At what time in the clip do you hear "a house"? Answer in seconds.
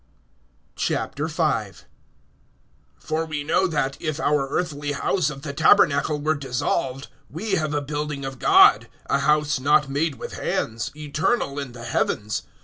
9.07-9.59